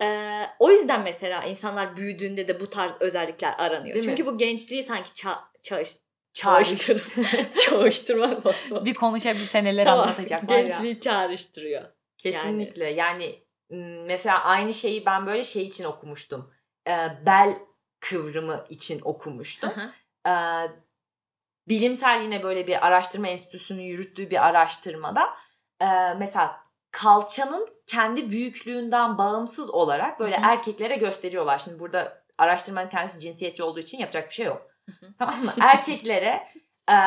Ee, 0.02 0.44
o 0.60 0.72
yüzden 0.72 1.04
mesela 1.04 1.44
insanlar 1.44 1.98
büyüdüğünde 1.98 2.48
de 2.48 2.60
bu 2.60 2.70
tarz 2.70 2.94
özellikler 3.00 3.54
aranıyor. 3.58 3.96
Değil 3.96 4.06
mi? 4.06 4.12
Çünkü 4.12 4.26
bu 4.26 4.38
gençliği 4.38 4.84
sanki 4.84 5.10
ça- 5.10 5.40
çalış 5.64 5.90
Çağrıştır. 6.34 7.04
çağrıştırmak 7.66 8.46
lazım. 8.46 8.86
bir 8.86 8.94
konuşabilse 8.94 9.64
neler 9.64 9.86
Tamam, 9.86 10.04
anlatacak 10.04 10.50
var 10.52 10.56
ya. 10.56 10.62
Gençliği 10.62 11.00
çağrıştırıyor. 11.00 11.84
Kesinlikle 12.18 12.90
yani, 12.90 13.26
m, 13.26 13.34
mesela 14.06 14.44
aynı 14.44 14.74
şeyi 14.74 15.06
ben 15.06 15.26
böyle 15.26 15.44
şey 15.44 15.66
için 15.66 15.84
okumuştum. 15.84 16.54
Bel 17.26 17.60
kıvrımı 18.00 18.66
için 18.70 19.02
okumuştum. 19.04 19.70
Hı 19.70 19.92
hı. 20.26 20.72
Bilimsel 21.68 22.22
yine 22.22 22.44
böyle 22.44 22.68
bir 22.68 22.88
araştırma 22.88 23.28
enstitüsünün 23.28 23.82
yürüttüğü 23.82 24.30
bir 24.30 24.48
araştırmada 24.48 25.30
mesela 26.18 26.64
kalçanın 26.92 27.68
kendi 27.88 28.32
büyüklüğünden 28.32 29.18
bağımsız 29.18 29.70
olarak 29.70 30.20
böyle 30.20 30.38
Hı 30.38 30.42
hı. 30.42 30.46
erkeklere 30.46 30.96
gösteriyorlar. 30.96 31.60
Şimdi 31.60 31.80
burada 31.80 32.24
araştırmanın 32.38 32.90
kendisi 32.90 33.20
cinsiyetçi 33.20 33.64
olduğu 33.64 33.80
için 33.80 33.98
yapacak 33.98 34.30
bir 34.30 34.34
şey 34.34 34.46
yok. 34.46 34.68
Tamam 35.20 35.44
mı? 35.44 35.54
Erkeklere 35.62 36.48
e, 36.90 36.98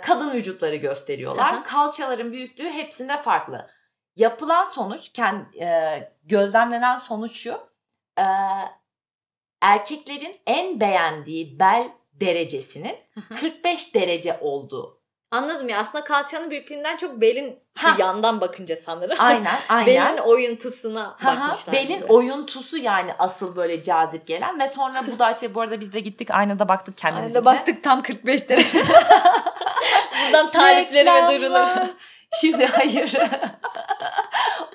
kadın 0.00 0.32
vücutları 0.32 0.76
gösteriyorlar. 0.76 1.54
Hı 1.54 1.60
hı. 1.60 1.62
Kalçaların 1.62 2.32
büyüklüğü 2.32 2.70
hepsinde 2.70 3.22
farklı. 3.22 3.70
Yapılan 4.16 4.64
sonuç, 4.64 5.12
kendi, 5.12 5.44
gözlemlenen 6.24 6.96
sonuç 6.96 7.32
şu. 7.32 7.60
e, 8.18 8.24
erkeklerin 9.62 10.36
en 10.46 10.80
beğendiği 10.80 11.58
bel 11.60 11.88
derecesinin 12.12 12.96
Hı 13.14 13.20
hı. 13.20 13.34
45 13.34 13.94
derece 13.94 14.38
olduğu. 14.40 15.00
Anladım 15.30 15.68
ya 15.68 15.78
aslında 15.78 16.04
kalçanın 16.04 16.50
büyüklüğünden 16.50 16.96
çok 16.96 17.20
belin 17.20 17.58
şu 17.78 17.88
Ha. 17.88 17.94
yandan 17.98 18.40
bakınca 18.40 18.76
sanırım. 18.76 19.16
Aynen 19.18 19.54
aynen. 19.68 19.86
belin 19.86 20.18
oyuntusuna 20.18 21.16
hı, 21.20 21.26
bakmışlar. 21.26 21.72
Belin 21.74 21.96
gibi. 21.96 22.12
oyuntusu 22.12 22.76
yani 22.76 23.12
asıl 23.18 23.56
böyle 23.56 23.82
cazip 23.82 24.26
gelen 24.26 24.60
ve 24.60 24.66
sonra 24.68 25.06
bu 25.06 25.18
da 25.18 25.26
açı 25.26 25.54
bu 25.54 25.60
arada 25.60 25.80
biz 25.80 25.92
de 25.92 26.00
gittik 26.00 26.28
aynada 26.30 26.68
baktık 26.68 26.98
kendimize. 26.98 27.38
Aynada 27.38 27.44
baktık 27.44 27.84
tam 27.84 28.02
45 28.02 28.48
derece. 28.48 28.78
Buradan 30.26 30.50
tarifleri 30.50 31.06
ve 31.10 31.40
durulur. 31.40 31.68
Şimdi 32.40 32.66
hayır. 32.66 33.14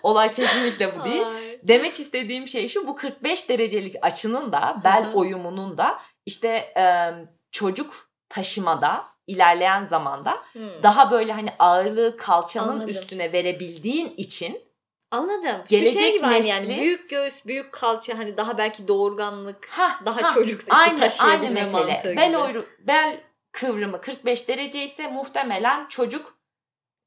Olay 0.03 0.32
kesinlikle 0.34 1.00
bu 1.00 1.03
değil. 1.03 1.27
Ay. 1.27 1.60
Demek 1.63 2.00
istediğim 2.00 2.48
şey 2.48 2.70
şu 2.70 2.88
bu 2.88 2.96
45 2.96 3.50
derecelik 3.50 3.96
açının 4.01 4.51
da 4.51 4.82
bel 4.84 5.03
Hı 5.06 5.10
hı. 5.10 5.13
oyumunun 5.13 5.77
da 5.77 6.00
işte 6.25 6.48
e, 6.77 7.12
çocuk 7.51 8.10
taşımada 8.29 9.06
ilerleyen 9.27 9.84
zamanda 9.84 10.32
Hmm. 10.53 10.84
daha 10.84 11.12
böyle 11.12 11.34
hani 11.34 11.50
ağırlığı 11.60 12.18
kalçanın 12.18 12.68
Anladım. 12.70 12.89
üstüne 12.89 13.34
verebildiğin 13.34 14.13
için 14.18 14.70
Anladım. 15.12 15.62
Şu 15.63 15.68
Gelecek 15.70 16.00
şey 16.00 16.13
gibi 16.13 16.25
nesli- 16.25 16.48
yani 16.48 16.68
büyük 16.77 17.10
göğüs, 17.10 17.46
büyük 17.46 17.72
kalça 17.74 18.18
hani 18.18 18.38
daha 18.38 18.58
belki 18.58 18.88
doğurganlık, 18.88 19.65
ha 19.72 20.00
daha 20.06 20.22
ha, 20.24 20.34
çocuk 20.34 20.60
işte 20.62 20.74
aynı, 20.74 20.89
aynı 20.89 21.00
taşıyabilme 21.00 21.53
mesele. 21.53 21.72
mantığı 21.72 22.15
Bel, 22.18 22.27
gibi. 22.27 22.38
oyru, 22.38 22.65
bel 22.79 23.18
kıvrımı 23.51 24.01
45 24.01 24.48
derece 24.48 24.84
ise 24.84 25.08
muhtemelen 25.08 25.88
çocuk 25.88 26.38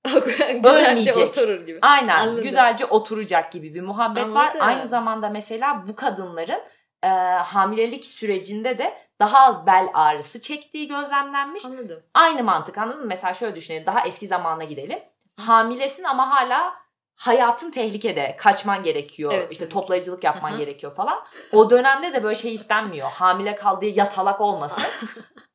Güzelce 0.55 1.15
oturur 1.15 1.67
gibi. 1.67 1.79
aynen 1.83 2.19
Anladım. 2.19 2.43
güzelce 2.43 2.87
oturacak 2.87 3.53
gibi 3.53 3.75
bir 3.75 3.81
muhabbet 3.83 4.35
var. 4.35 4.47
Anladım. 4.47 4.61
Aynı 4.61 4.89
zamanda 4.89 5.29
mesela 5.29 5.85
bu 5.89 5.97
kadınların 5.97 6.61
e, 7.03 7.09
hamilelik 7.45 8.07
sürecinde 8.07 8.79
de 8.79 8.95
daha 9.21 9.41
az 9.41 9.67
bel 9.67 9.89
ağrısı 9.95 10.41
çektiği 10.41 10.89
gözlemlenmiş. 10.89 11.65
Anladım. 11.67 12.03
Aynı 12.15 12.43
mantık 12.43 12.79
anladın 12.79 13.01
mı? 13.01 13.07
Mesela 13.07 13.35
şöyle 13.35 13.57
düşünelim 13.57 13.87
daha 13.87 14.07
eski 14.07 14.27
zamana 14.27 14.65
gidelim. 14.65 14.99
Hamilesin 15.41 16.05
ama 16.05 16.31
hala 16.31 16.75
hayatın 17.17 17.71
tehlikede 17.71 18.37
kaçman 18.39 18.83
gerekiyor. 18.83 19.33
Evet, 19.35 19.49
işte 19.53 19.69
toplayıcılık 19.69 20.25
yapman 20.25 20.51
Hı 20.51 20.55
hı. 20.55 20.59
gerekiyor 20.59 20.95
falan. 20.95 21.25
O 21.53 21.71
dönemde 21.71 22.13
de 22.13 22.23
böyle 22.23 22.35
şey 22.35 22.55
istenmiyor. 22.55 23.11
Hamile 23.11 23.55
kal 23.55 23.81
diye 23.81 23.93
yatalak 23.93 24.41
olmasın. 24.41 24.85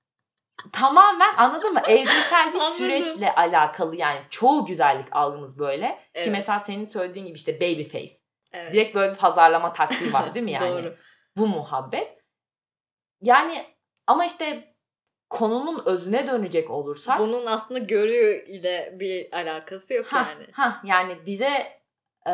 Tamamen 0.74 1.36
anladın 1.38 1.74
mı? 1.74 1.82
Evrimsel 1.88 2.54
bir 2.54 2.60
Anladım. 2.60 2.78
süreçle 2.78 3.36
alakalı 3.36 3.96
yani 3.96 4.20
çoğu 4.30 4.66
güzellik 4.66 5.08
algımız 5.16 5.60
böyle. 5.60 5.88
Ki 5.88 6.02
Evet. 6.14 6.28
mesela 6.32 6.60
senin 6.60 6.84
söylediğin 6.84 7.26
gibi 7.26 7.36
işte 7.36 7.56
baby 7.56 7.84
face. 7.84 8.14
Evet. 8.54 8.74
Direkt 8.74 8.96
böyle 8.96 9.14
bir 9.14 9.18
pazarlama 9.18 9.74
taktiği 9.74 10.14
var 10.14 10.34
değil 10.34 10.44
mi 10.46 10.52
yani? 10.62 10.70
Doğru. 10.84 10.96
Bu 11.38 11.48
muhabbet. 11.48 12.18
Yani 13.22 13.66
ama 14.08 14.26
işte 14.26 14.76
konunun 15.30 15.84
özüne 15.86 16.28
dönecek 16.28 16.70
olursak 16.70 17.20
Bunun 17.20 17.46
aslında 17.46 17.80
görü 17.80 18.46
ile 18.48 18.96
bir 19.00 19.34
alakası 19.34 19.94
yok 19.94 20.06
Hah, 20.08 20.28
yani. 20.30 20.48
hah, 20.52 20.84
yani 20.86 21.26
bize 21.26 21.82
e, 22.28 22.34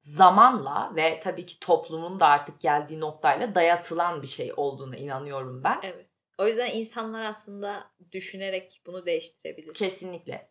zamanla 0.00 0.92
ve 0.96 1.20
tabii 1.20 1.46
ki 1.46 1.60
toplumun 1.60 2.20
da 2.20 2.26
artık 2.26 2.60
geldiği 2.60 3.00
noktayla 3.00 3.54
dayatılan 3.54 4.22
bir 4.22 4.26
şey 4.26 4.52
olduğuna 4.56 4.96
inanıyorum 4.96 5.64
ben. 5.64 5.78
Evet. 5.82 6.09
O 6.40 6.46
yüzden 6.46 6.70
insanlar 6.72 7.22
aslında 7.22 7.90
düşünerek 8.12 8.82
bunu 8.86 9.06
değiştirebilir. 9.06 9.74
Kesinlikle. 9.74 10.50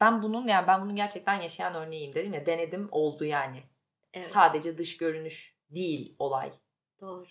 Ben 0.00 0.22
bunun 0.22 0.46
yani 0.46 0.66
ben 0.66 0.80
bunun 0.82 0.96
gerçekten 0.96 1.34
yaşayan 1.40 1.74
örneğiyim 1.74 2.14
dedim 2.14 2.32
ya 2.32 2.46
denedim 2.46 2.88
oldu 2.90 3.24
yani. 3.24 3.62
Evet. 4.14 4.26
Sadece 4.26 4.78
dış 4.78 4.96
görünüş 4.96 5.56
değil 5.70 6.16
olay. 6.18 6.52
Doğru. 7.00 7.26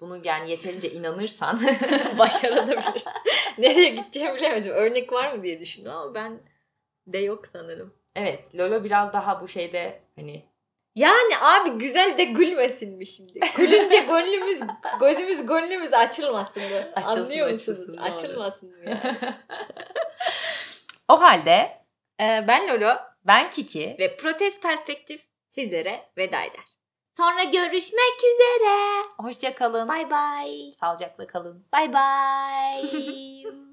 Bunu 0.00 0.20
yani 0.24 0.50
yeterince 0.50 0.90
inanırsan 0.90 1.60
Başarabilirsin. 2.18 3.12
Nereye 3.58 3.88
gideceğimi 3.88 4.36
bilemedim. 4.36 4.72
Örnek 4.72 5.12
var 5.12 5.32
mı 5.32 5.42
diye 5.42 5.60
düşündüm 5.60 5.92
ama 5.92 6.14
ben 6.14 6.40
de 7.06 7.18
yok 7.18 7.46
sanırım. 7.46 7.94
evet 8.14 8.54
Lolo 8.54 8.84
biraz 8.84 9.12
daha 9.12 9.42
bu 9.42 9.48
şeyde 9.48 10.02
hani 10.16 10.44
Yani 10.96 11.38
abi 11.40 11.70
güzel 11.70 12.18
de 12.18 12.24
gülmesin 12.24 12.96
mi 12.98 13.06
şimdi? 13.06 13.40
Gülünce 13.56 13.98
gönlümüz, 14.08 14.60
gözümüz 15.00 15.46
gönlümüz 15.46 15.92
açılmasın 15.92 16.62
mı? 16.62 16.78
Açılsın, 16.94 17.22
Anlıyor 17.22 17.46
açılsın, 17.46 17.78
musunuz? 17.80 17.98
doğru. 17.98 18.12
Açılmasın 18.12 18.70
mı 18.70 18.76
yani? 18.90 19.16
o 21.08 21.20
halde 21.20 21.70
Ee, 22.20 22.44
ben 22.48 22.68
Lolo 22.68 22.96
ben 23.24 23.50
Kiki 23.50 23.96
ve 23.98 24.16
Protest 24.16 24.62
Perspektif 24.62 25.22
sizlere 25.48 26.10
veda 26.18 26.40
eder. 26.42 26.64
Sonra 27.16 27.42
görüşmek 27.44 28.18
üzere. 28.18 29.02
hoşça 29.18 29.54
kalın. 29.54 29.88
Bye 29.88 30.10
bye. 30.10 30.72
Sağlıcakla 30.80 31.26
kalın. 31.26 31.66
Bye 31.76 31.92
bye. 31.92 33.52